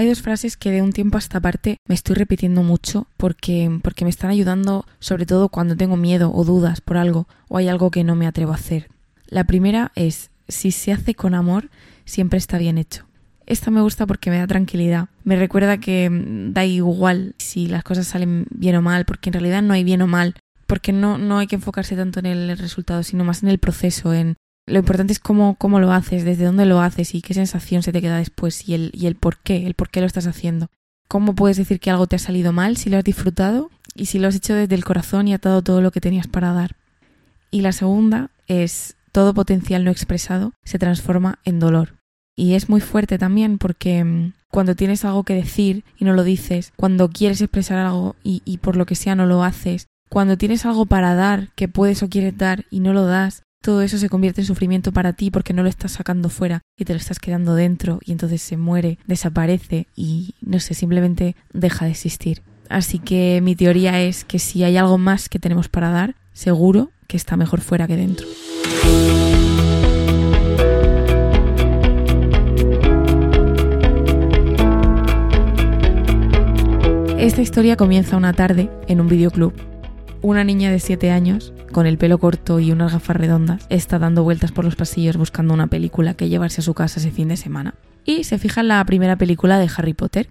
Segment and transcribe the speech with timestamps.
[0.00, 3.80] Hay dos frases que de un tiempo a esta parte me estoy repitiendo mucho porque,
[3.82, 7.68] porque me están ayudando sobre todo cuando tengo miedo o dudas por algo o hay
[7.68, 8.88] algo que no me atrevo a hacer.
[9.26, 11.68] La primera es, si se hace con amor,
[12.06, 13.04] siempre está bien hecho.
[13.44, 15.10] Esta me gusta porque me da tranquilidad.
[15.22, 19.34] Me recuerda que mm, da igual si las cosas salen bien o mal, porque en
[19.34, 20.34] realidad no hay bien o mal,
[20.66, 24.14] porque no, no hay que enfocarse tanto en el resultado, sino más en el proceso,
[24.14, 24.36] en
[24.70, 27.92] lo importante es cómo, cómo lo haces, desde dónde lo haces y qué sensación se
[27.92, 30.68] te queda después y el, y el por qué, el por qué lo estás haciendo.
[31.08, 34.18] ¿Cómo puedes decir que algo te ha salido mal si lo has disfrutado y si
[34.18, 36.76] lo has hecho desde el corazón y atado todo lo que tenías para dar?
[37.50, 41.96] Y la segunda es todo potencial no expresado se transforma en dolor.
[42.36, 46.22] Y es muy fuerte también porque mm, cuando tienes algo que decir y no lo
[46.22, 50.38] dices, cuando quieres expresar algo y, y por lo que sea no lo haces, cuando
[50.38, 53.98] tienes algo para dar que puedes o quieres dar y no lo das, todo eso
[53.98, 56.98] se convierte en sufrimiento para ti porque no lo estás sacando fuera y te lo
[56.98, 62.42] estás quedando dentro y entonces se muere, desaparece y no sé, simplemente deja de existir.
[62.68, 66.90] Así que mi teoría es que si hay algo más que tenemos para dar, seguro
[67.06, 68.26] que está mejor fuera que dentro.
[77.18, 79.69] Esta historia comienza una tarde en un videoclub.
[80.22, 84.22] Una niña de 7 años, con el pelo corto y unas gafas redondas, está dando
[84.22, 87.38] vueltas por los pasillos buscando una película que llevarse a su casa ese fin de
[87.38, 87.74] semana.
[88.04, 90.28] Y se fija en la primera película de Harry Potter.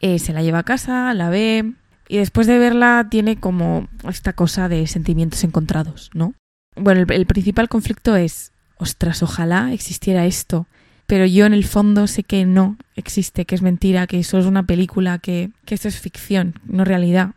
[0.00, 1.72] Eh, se la lleva a casa, la ve,
[2.08, 6.34] y después de verla tiene como esta cosa de sentimientos encontrados, ¿no?
[6.76, 10.66] Bueno, el, principal conflicto es, ostras, ojalá existiera esto
[11.06, 14.46] pero yo en el fondo sé que no existe, que es mentira, que eso es
[14.46, 17.35] una película, que, que esto es ficción, no realidad.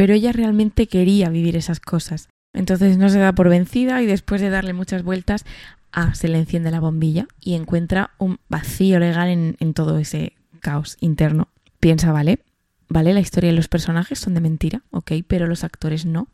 [0.00, 2.30] Pero ella realmente quería vivir esas cosas.
[2.54, 5.44] Entonces no se da por vencida y después de darle muchas vueltas,
[5.92, 10.32] ah, se le enciende la bombilla y encuentra un vacío legal en, en todo ese
[10.60, 11.48] caos interno.
[11.80, 12.38] Piensa, vale,
[12.88, 16.28] vale, la historia y los personajes son de mentira, ok, pero los actores no.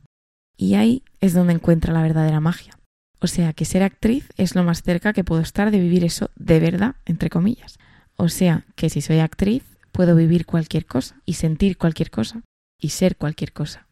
[0.57, 2.79] Y ahí es donde encuentra la verdadera magia.
[3.19, 6.31] O sea que ser actriz es lo más cerca que puedo estar de vivir eso
[6.37, 7.81] de verdad, entre comillas.
[8.15, 12.45] O sea que si soy actriz, puedo vivir cualquier cosa y sentir cualquier cosa
[12.81, 13.87] y ser cualquier cosa.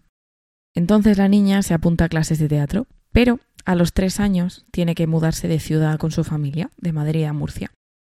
[0.74, 4.94] Entonces la niña se apunta a clases de teatro, pero a los tres años tiene
[4.94, 7.70] que mudarse de ciudad con su familia, de Madrid a Murcia.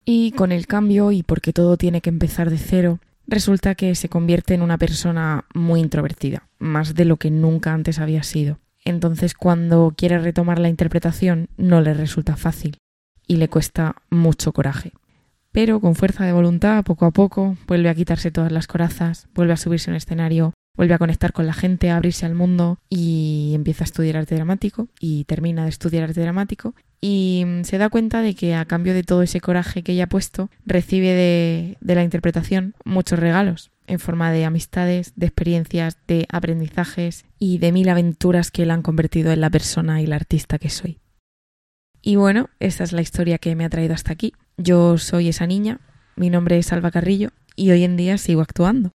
[0.05, 4.09] Y con el cambio y porque todo tiene que empezar de cero, resulta que se
[4.09, 8.59] convierte en una persona muy introvertida, más de lo que nunca antes había sido.
[8.83, 12.77] Entonces cuando quiere retomar la interpretación no le resulta fácil
[13.27, 14.93] y le cuesta mucho coraje.
[15.55, 19.53] Pero con fuerza de voluntad, poco a poco, vuelve a quitarse todas las corazas, vuelve
[19.53, 22.77] a subirse a un escenario, vuelve a conectar con la gente, a abrirse al mundo
[22.89, 27.87] y empieza a estudiar arte dramático y termina de estudiar arte dramático y se da
[27.87, 31.77] cuenta de que a cambio de todo ese coraje que ella ha puesto, recibe de,
[31.79, 37.71] de la interpretación muchos regalos en forma de amistades, de experiencias, de aprendizajes y de
[37.71, 40.99] mil aventuras que la han convertido en la persona y la artista que soy.
[42.01, 44.33] Y bueno, esta es la historia que me ha traído hasta aquí.
[44.57, 45.79] Yo soy esa niña,
[46.15, 48.91] mi nombre es Alba Carrillo y hoy en día sigo actuando.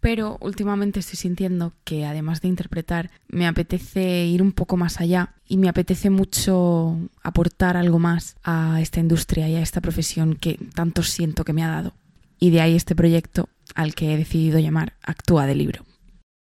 [0.00, 5.34] Pero últimamente estoy sintiendo que además de interpretar, me apetece ir un poco más allá
[5.46, 10.58] y me apetece mucho aportar algo más a esta industria y a esta profesión que
[10.74, 11.94] tanto siento que me ha dado.
[12.38, 15.87] Y de ahí este proyecto al que he decidido llamar Actúa de Libro.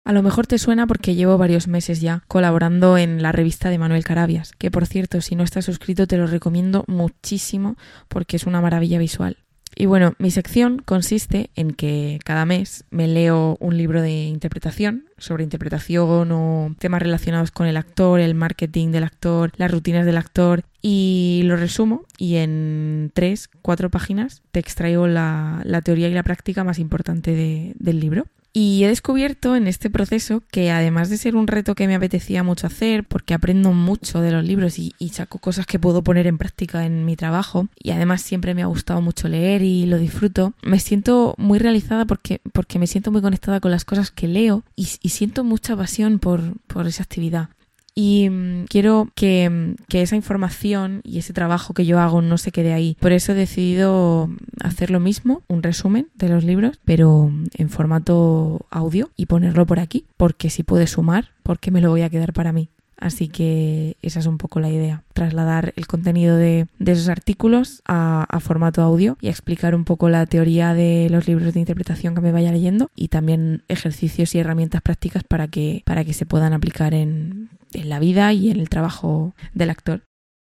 [0.04, 3.78] A lo mejor te suena porque llevo varios meses ya colaborando en la revista de
[3.78, 7.76] Manuel Carabias, que por cierto, si no estás suscrito te lo recomiendo muchísimo
[8.08, 9.38] porque es una maravilla visual.
[9.76, 15.06] Y bueno, mi sección consiste en que cada mes me leo un libro de interpretación
[15.18, 20.18] sobre interpretación o temas relacionados con el actor, el marketing del actor, las rutinas del
[20.18, 26.24] actor y lo resumo y en tres, cuatro páginas te extraigo la, teoría y la
[26.24, 28.26] práctica más importante de, del libro.
[28.54, 32.44] Y he descubierto en este proceso que además de ser un reto que me apetecía
[32.44, 36.38] mucho hacer, porque aprendo mucho de los libros y, saco cosas que puedo poner en
[36.38, 40.54] práctica en mi trabajo, y además siempre me ha gustado mucho leer y lo disfruto,
[40.64, 44.64] me siento muy realizada porque, porque me siento muy conectada con las cosas que leo
[44.76, 47.50] y, y siento mucha pasión por, por esa actividad.
[47.94, 52.38] Y mmm, quiero que, mm, que, esa información y ese trabajo que yo hago no
[52.38, 52.98] se quede ahí.
[53.00, 54.30] Por eso he decidido
[54.64, 59.80] hacer lo mismo, un resumen de los libros, pero en formato audio y ponerlo por
[59.80, 62.70] aquí, porque si puede sumar, porque me lo voy a quedar para mí.
[63.02, 67.82] Así que esa es un poco la idea, trasladar el contenido de, de esos artículos
[67.88, 72.14] a, a, formato audio y explicar un poco la teoría de los libros de interpretación
[72.14, 76.28] que me vaya leyendo y también ejercicios y herramientas prácticas para que, para que se
[76.28, 80.04] puedan aplicar en, en la vida y en el trabajo del actor.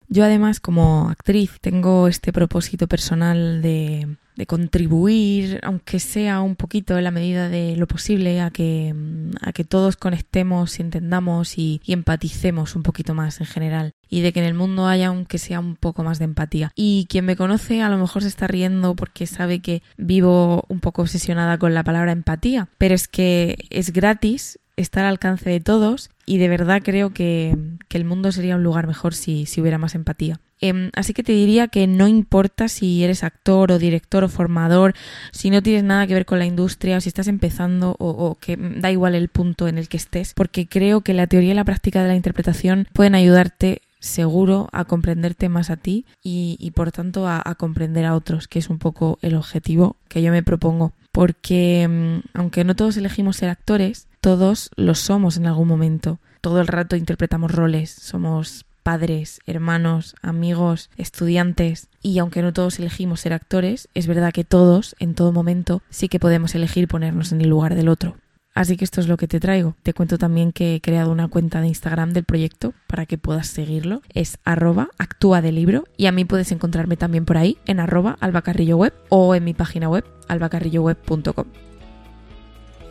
[0.08, 4.16] Yo además como actriz tengo este propósito personal de,
[4.46, 8.94] contribuir, aunque sea un poquito en la medida de lo posible, a que,
[9.40, 13.92] a que todos conectemos y entendamos y, y, empaticemos un poquito más en general.
[14.08, 16.72] Y de que en el mundo haya aunque sea un poco más de empatía.
[16.74, 20.80] Y quien me conoce a lo mejor se está riendo porque sabe que vivo un
[20.80, 22.68] poco obsesionada con la palabra empatía.
[22.76, 27.56] Pero es que es gratis está al alcance de todos y de verdad creo que,
[27.88, 30.40] que el mundo sería un lugar mejor si, si hubiera más empatía.
[30.60, 34.94] Eh, así que te diría que no importa si eres actor o director o formador,
[35.30, 38.36] si no tienes nada que ver con la industria o si estás empezando o, o,
[38.36, 41.54] que da igual el punto en el que estés, porque creo que la teoría y
[41.54, 46.72] la práctica de la interpretación pueden ayudarte seguro a comprenderte más a ti y, y
[46.72, 50.30] por tanto a, a comprender a otros, que es un poco el objetivo que yo
[50.30, 56.18] me propongo porque aunque no todos elegimos ser actores, todos lo somos en algún momento.
[56.40, 61.88] Todo el rato interpretamos roles, somos padres, hermanos, amigos, estudiantes.
[62.00, 66.08] Y aunque no todos elegimos ser actores, es verdad que todos, en todo momento, sí
[66.08, 68.16] que podemos elegir ponernos en el lugar del otro.
[68.54, 69.76] Así que esto es lo que te traigo.
[69.82, 73.48] Te cuento también que he creado una cuenta de Instagram del proyecto para que puedas
[73.48, 74.00] seguirlo.
[74.14, 78.16] Es arroba actúa de libro y a mí puedes encontrarme también por ahí en arroba
[78.20, 81.73] albacarrillo web o en mi página web albacarrilloweb.com.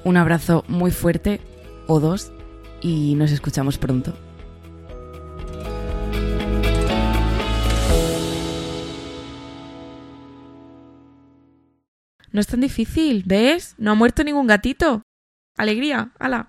[0.05, 1.39] Un abrazo muy fuerte
[1.87, 2.31] o dos
[2.81, 4.13] y nos escuchamos pronto.
[12.31, 13.75] No es tan difícil, ¿ves?
[13.77, 15.03] No ha muerto ningún gatito.
[15.55, 16.41] Alegría, ala.